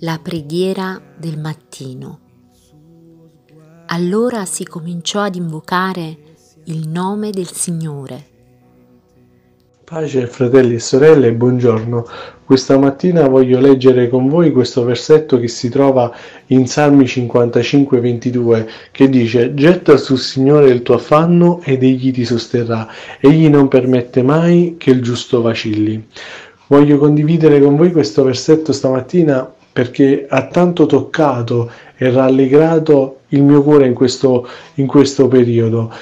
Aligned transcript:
la 0.00 0.20
preghiera 0.22 1.00
del 1.16 1.38
mattino. 1.38 2.18
Allora 3.86 4.44
si 4.44 4.64
cominciò 4.64 5.20
ad 5.20 5.36
invocare 5.36 6.18
il 6.64 6.86
nome 6.86 7.30
del 7.30 7.50
Signore. 7.50 8.34
Pace 9.84 10.26
fratelli 10.26 10.74
e 10.74 10.80
sorelle, 10.80 11.32
buongiorno. 11.32 12.04
Questa 12.44 12.76
mattina 12.76 13.26
voglio 13.26 13.58
leggere 13.58 14.10
con 14.10 14.28
voi 14.28 14.52
questo 14.52 14.84
versetto 14.84 15.38
che 15.38 15.48
si 15.48 15.70
trova 15.70 16.14
in 16.48 16.66
Salmi 16.66 17.06
55, 17.06 17.98
22, 17.98 18.68
che 18.92 19.08
dice 19.08 19.54
Getta 19.54 19.96
sul 19.96 20.18
Signore 20.18 20.68
il 20.68 20.82
tuo 20.82 20.96
affanno 20.96 21.60
ed 21.62 21.82
egli 21.82 22.12
ti 22.12 22.26
sosterrà, 22.26 22.86
egli 23.18 23.48
non 23.48 23.68
permette 23.68 24.22
mai 24.22 24.74
che 24.76 24.90
il 24.90 25.00
giusto 25.00 25.40
vacilli. 25.40 26.06
Voglio 26.66 26.98
condividere 26.98 27.60
con 27.60 27.76
voi 27.76 27.92
questo 27.92 28.24
versetto 28.24 28.72
stamattina 28.72 29.54
perché 29.76 30.24
ha 30.26 30.46
tanto 30.46 30.86
toccato 30.86 31.70
e 31.98 32.10
rallegrato 32.10 33.18
il 33.28 33.42
mio 33.42 33.62
cuore 33.62 33.84
in 33.84 33.92
questo, 33.92 34.48
in 34.76 34.86
questo 34.86 35.28
periodo 35.28 35.92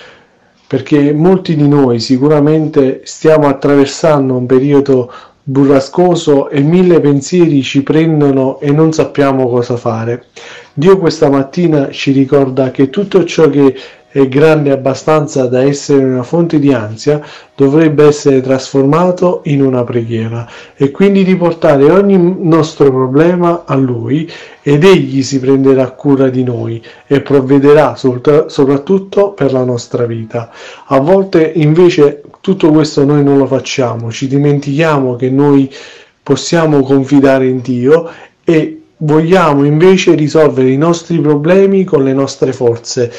perché 0.69 1.13
molti 1.13 1.57
di 1.57 1.67
noi 1.67 1.99
sicuramente 1.99 3.01
stiamo 3.03 3.49
attraversando 3.49 4.37
un 4.37 4.47
periodo 4.47 5.13
burrascoso 5.43 6.51
e 6.51 6.61
mille 6.61 7.01
pensieri 7.01 7.63
ci 7.63 7.83
prendono 7.83 8.61
e 8.61 8.71
non 8.71 8.93
sappiamo 8.93 9.49
cosa 9.49 9.77
fare. 9.77 10.27
Dio 10.73 10.99
questa 10.99 11.29
mattina 11.29 11.91
ci 11.91 12.13
ricorda 12.13 12.71
che 12.71 12.91
tutto 12.91 13.25
ciò 13.25 13.51
che 13.51 13.75
è 14.15 14.29
grande 14.29 14.71
abbastanza 14.71 15.47
da 15.47 15.65
essere 15.65 16.05
una 16.05 16.23
fonte 16.23 16.61
di 16.61 16.73
ansia, 16.73 17.21
dovrebbe 17.53 18.07
essere 18.07 18.41
trasformato 18.41 19.41
in 19.47 19.61
una 19.61 19.83
preghiera 19.83 20.49
e 20.77 20.93
quindi 20.93 21.25
di 21.25 21.35
portare 21.35 21.91
ogni 21.91 22.37
nostro 22.39 22.93
problema 22.93 23.65
a 23.67 23.75
Lui 23.75 24.31
ed 24.63 24.85
Egli 24.85 25.21
si 25.25 25.41
prenderà 25.41 25.91
cura 25.91 26.29
di 26.29 26.45
noi 26.45 26.81
e 27.09 27.23
provvederà 27.23 27.97
soprattutto 27.97 29.33
per 29.33 29.53
la 29.53 29.65
nostra 29.65 30.07
vita. 30.07 30.49
A 30.87 31.01
volte 31.01 31.51
invece 31.53 32.23
tutto 32.41 32.71
questo 32.71 33.05
noi 33.05 33.25
non 33.25 33.37
lo 33.37 33.47
facciamo, 33.47 34.13
ci 34.13 34.29
dimentichiamo 34.29 35.17
che 35.17 35.29
noi 35.29 35.69
possiamo 36.23 36.85
confidare 36.85 37.49
in 37.49 37.61
Dio 37.61 38.09
e 38.45 38.81
vogliamo 38.99 39.65
invece 39.65 40.15
risolvere 40.15 40.71
i 40.71 40.77
nostri 40.77 41.19
problemi 41.19 41.83
con 41.83 42.05
le 42.05 42.13
nostre 42.13 42.53
forze 42.53 43.11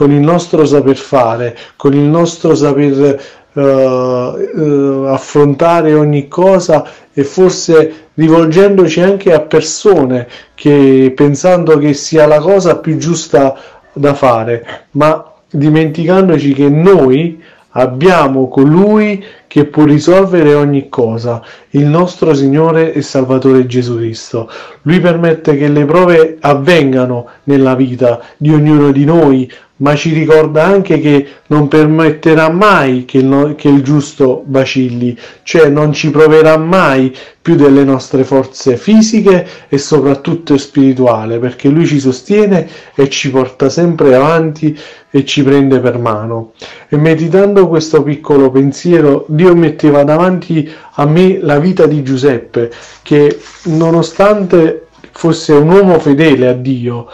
con 0.00 0.12
il 0.12 0.20
nostro 0.20 0.64
saper 0.64 0.96
fare, 0.96 1.54
con 1.76 1.92
il 1.92 2.00
nostro 2.00 2.54
saper 2.54 3.20
uh, 3.52 3.60
uh, 3.60 5.04
affrontare 5.08 5.92
ogni 5.92 6.26
cosa 6.26 6.88
e 7.12 7.22
forse 7.22 8.08
rivolgendoci 8.14 9.02
anche 9.02 9.34
a 9.34 9.40
persone 9.40 10.26
che 10.54 11.12
pensando 11.14 11.76
che 11.76 11.92
sia 11.92 12.26
la 12.26 12.40
cosa 12.40 12.78
più 12.78 12.96
giusta 12.96 13.54
da 13.92 14.14
fare, 14.14 14.86
ma 14.92 15.22
dimenticandoci 15.50 16.54
che 16.54 16.70
noi 16.70 17.38
abbiamo 17.72 18.48
colui 18.48 19.22
che 19.46 19.66
può 19.66 19.84
risolvere 19.84 20.54
ogni 20.54 20.88
cosa, 20.88 21.42
il 21.70 21.84
nostro 21.86 22.32
Signore 22.32 22.94
e 22.94 23.02
Salvatore 23.02 23.66
Gesù 23.66 23.96
Cristo. 23.96 24.48
Lui 24.82 25.00
permette 25.00 25.56
che 25.56 25.68
le 25.68 25.84
prove 25.84 26.38
avvengano 26.40 27.26
nella 27.44 27.74
vita 27.74 28.20
di 28.36 28.52
ognuno 28.52 28.92
di 28.92 29.04
noi, 29.04 29.52
ma 29.80 29.94
ci 29.94 30.12
ricorda 30.12 30.64
anche 30.64 31.00
che 31.00 31.26
non 31.48 31.68
permetterà 31.68 32.50
mai 32.50 33.04
che 33.04 33.18
il, 33.18 33.54
che 33.56 33.68
il, 33.68 33.82
giusto 33.82 34.44
vacilli, 34.46 35.16
cioè 35.42 35.68
non 35.68 35.92
ci 35.92 36.10
proverà 36.10 36.56
mai 36.56 37.14
più 37.42 37.54
delle 37.56 37.84
nostre 37.84 38.24
forze 38.24 38.76
fisiche 38.76 39.46
e 39.68 39.78
soprattutto 39.78 40.56
spirituali, 40.58 41.38
perché 41.38 41.68
lui 41.68 41.86
ci 41.86 41.98
sostiene 41.98 42.68
e 42.94 43.08
ci 43.08 43.30
porta 43.30 43.68
sempre 43.68 44.14
avanti 44.14 44.78
e 45.10 45.24
ci 45.24 45.42
prende 45.42 45.80
per 45.80 45.98
mano. 45.98 46.52
E 46.88 46.96
meditando 46.96 47.66
questo 47.66 48.02
piccolo 48.02 48.50
pensiero, 48.50 49.24
Dio 49.28 49.54
metteva 49.54 50.04
davanti 50.04 50.70
a 50.94 51.06
me 51.06 51.38
la 51.40 51.58
vita 51.58 51.86
di 51.86 52.02
Giuseppe, 52.02 52.70
che 53.02 53.38
nonostante 53.64 54.86
fosse 55.10 55.52
un 55.52 55.70
uomo 55.70 55.98
fedele 55.98 56.48
a 56.48 56.52
Dio, 56.52 57.06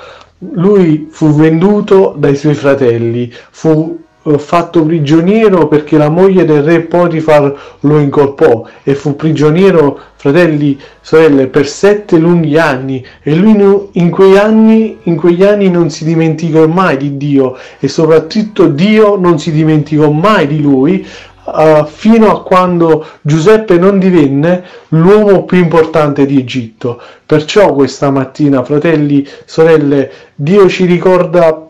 lui 0.52 1.08
fu 1.10 1.32
venduto 1.32 2.14
dai 2.16 2.36
suoi 2.36 2.54
fratelli, 2.54 3.32
fu 3.50 4.04
eh, 4.26 4.38
fatto 4.38 4.84
prigioniero 4.84 5.68
perché 5.68 5.96
la 5.96 6.08
moglie 6.08 6.44
del 6.44 6.62
re 6.62 6.80
Potifar 6.80 7.76
lo 7.80 7.98
incolpò 7.98 8.66
e 8.82 8.94
fu 8.94 9.14
prigioniero, 9.14 9.98
fratelli, 10.16 10.78
sorelle, 11.00 11.46
per 11.46 11.68
sette 11.68 12.18
lunghi 12.18 12.58
anni. 12.58 13.04
E 13.22 13.34
lui 13.36 13.54
in 13.92 14.10
quei 14.10 14.36
anni, 14.36 14.98
in 15.04 15.16
quegli 15.16 15.44
anni 15.44 15.70
non 15.70 15.90
si 15.90 16.04
dimenticò 16.04 16.66
mai 16.66 16.96
di 16.96 17.16
Dio 17.16 17.56
e 17.78 17.86
soprattutto 17.86 18.66
Dio 18.66 19.16
non 19.16 19.38
si 19.38 19.52
dimenticò 19.52 20.10
mai 20.10 20.48
di 20.48 20.60
lui 20.60 21.06
uh, 21.46 21.86
fino 21.86 22.30
a 22.30 22.42
quando 22.42 23.04
Giuseppe 23.22 23.78
non 23.78 23.98
divenne 23.98 24.64
l'uomo 24.88 25.44
più 25.44 25.58
importante 25.58 26.26
di 26.26 26.38
Egitto. 26.38 27.00
Perciò 27.24 27.72
questa 27.72 28.10
mattina, 28.10 28.62
fratelli, 28.62 29.26
sorelle, 29.44 30.10
Dio 30.34 30.68
ci 30.68 30.84
ricorda 30.84 31.65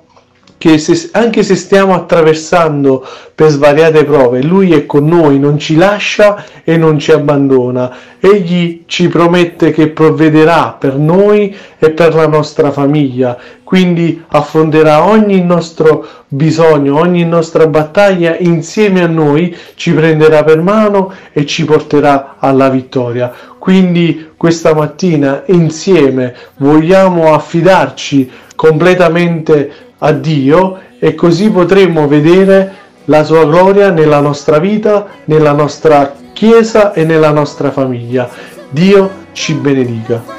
che 0.59 0.79
se, 0.79 1.11
anche 1.13 1.43
se 1.43 1.55
stiamo 1.55 1.95
attraversando 1.95 3.07
per 3.35 3.51
svariate 3.51 4.05
prove, 4.05 4.43
Lui 4.43 4.73
è 4.73 4.87
con 4.87 5.07
noi, 5.07 5.39
non 5.39 5.59
ci 5.59 5.77
lascia 5.77 6.45
e 6.65 6.77
non 6.77 6.99
ci 6.99 7.13
abbandona. 7.13 7.95
Egli 8.19 8.85
ci 8.87 9.09
promette 9.09 9.71
che 9.73 9.89
provvederà 9.89 10.75
per 10.79 10.97
noi 10.97 11.55
e 11.79 11.91
per 11.91 12.15
la 12.15 12.27
nostra 12.27 12.71
famiglia, 12.71 13.37
quindi 13.63 14.23
affronterà 14.29 15.07
ogni 15.07 15.45
nostro 15.45 16.07
bisogno, 16.29 16.99
ogni 16.99 17.25
nostra 17.25 17.67
battaglia 17.67 18.37
insieme 18.39 19.03
a 19.03 19.07
noi, 19.07 19.55
ci 19.75 19.93
prenderà 19.93 20.43
per 20.43 20.63
mano 20.63 21.13
e 21.33 21.45
ci 21.45 21.65
porterà 21.67 22.37
alla 22.39 22.71
vittoria. 22.71 23.31
Quindi 23.59 24.31
questa 24.37 24.75
mattina 24.75 25.43
insieme 25.47 26.35
vogliamo 26.57 27.35
affidarci 27.35 28.31
completamente 28.55 29.71
a 29.99 30.13
Dio 30.13 30.81
e 30.99 31.15
così 31.15 31.51
potremo 31.51 32.07
vedere 32.09 32.85
la 33.05 33.25
sua 33.25 33.45
gloria 33.45 33.91
nella 33.91 34.21
nostra 34.21 34.59
vita, 34.59 35.07
nella 35.25 35.53
nostra 35.53 36.15
chiesa 36.33 36.93
e 36.93 37.05
nella 37.05 37.31
nostra 37.31 37.71
famiglia. 37.71 38.29
Dio 38.71 39.11
ci 39.33 39.55
benedica. 39.55 40.37